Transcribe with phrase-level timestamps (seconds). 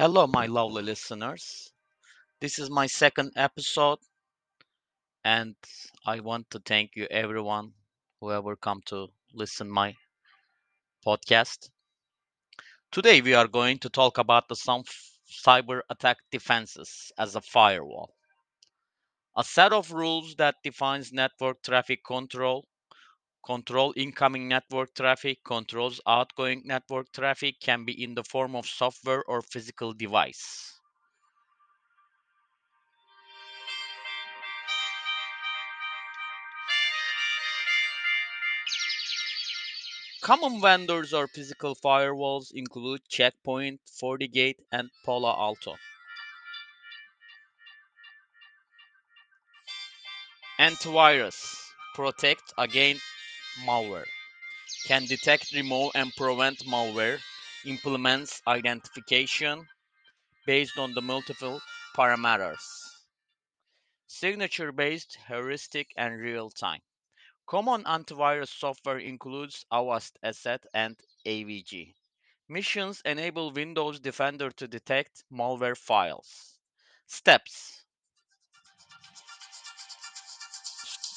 [0.00, 1.72] Hello, my lovely listeners.
[2.40, 3.98] This is my second episode,
[5.24, 5.56] and
[6.04, 7.74] I want to thank you, everyone,
[8.20, 9.96] whoever come to listen my
[11.06, 11.70] podcast.
[12.92, 14.84] Today, we are going to talk about the some
[15.28, 18.14] cyber attack defenses as a firewall,
[19.36, 22.68] a set of rules that defines network traffic control,
[23.42, 29.24] control incoming network traffic, controls outgoing network traffic, can be in the form of software
[29.24, 30.80] or physical device.
[40.22, 45.76] Common vendors or physical firewalls include Checkpoint, FortiGate, and Palo Alto.
[50.60, 53.02] Antivirus protect against
[53.58, 54.06] malware,
[54.84, 57.20] can detect, remove, and prevent malware,
[57.64, 59.66] implements identification
[60.46, 61.60] based on the multiple
[61.96, 62.62] parameters,
[64.08, 66.82] signature based, heuristic, and real time.
[67.46, 71.96] Common antivirus software includes Avast ESET and AVG.
[72.48, 76.58] Missions enable Windows Defender to detect malware files.
[77.06, 77.84] Steps.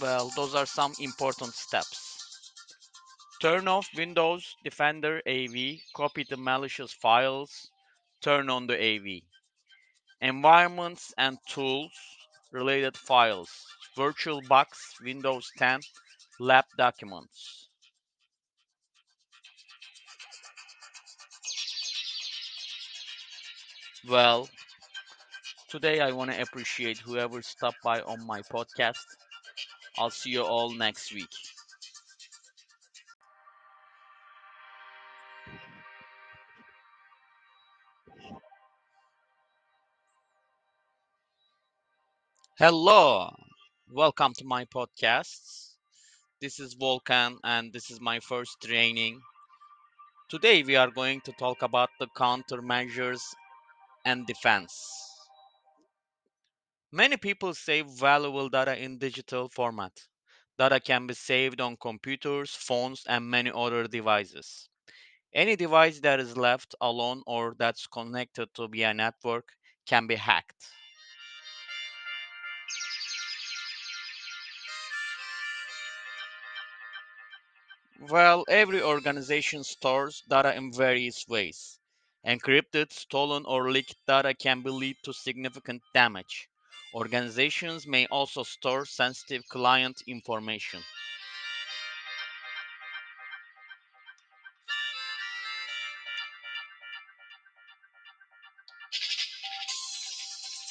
[0.00, 2.07] Well, those are some important steps.
[3.40, 7.70] Turn off Windows Defender AV, copy the malicious files,
[8.20, 9.22] turn on the AV.
[10.20, 11.92] Environments and tools,
[12.52, 13.50] related files,
[13.96, 15.80] VirtualBox, Windows 10,
[16.40, 17.68] lab documents.
[24.08, 24.48] Well,
[25.68, 29.04] today I want to appreciate whoever stopped by on my podcast.
[29.98, 31.30] I'll see you all next week.
[42.58, 43.34] Hello,
[43.90, 45.76] welcome to my podcast.
[46.40, 49.20] This is Volkan and this is my first training.
[50.30, 53.22] Today we are going to talk about the countermeasures
[54.04, 54.74] and defense.
[56.92, 59.92] Many people save valuable data in digital format.
[60.58, 64.68] Data can be saved on computers, phones, and many other devices.
[65.34, 69.48] Any device that is left alone or that's connected to via network
[69.86, 70.68] can be hacked.
[78.00, 81.78] Well, every organization stores data in various ways.
[82.26, 86.48] Encrypted, stolen, or leaked data can be lead to significant damage.
[86.94, 90.82] Organizations may also store sensitive client information.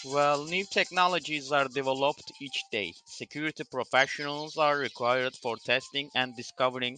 [0.05, 2.95] Well, new technologies are developed each day.
[3.05, 6.97] Security professionals are required for testing and discovering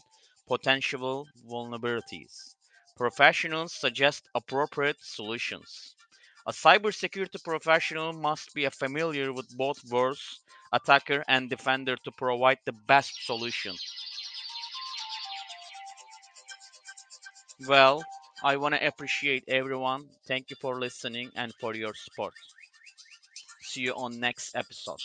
[0.49, 2.55] potential vulnerabilities.
[2.97, 5.95] Professionals suggest appropriate solutions.
[6.45, 10.41] A cybersecurity professional must be familiar with both words,
[10.73, 13.77] attacker and defender, to provide the best solution.
[17.67, 18.03] Well,
[18.43, 20.09] I want to appreciate everyone.
[20.27, 22.33] Thank you for listening and for your support.
[23.61, 24.99] See you on next episode.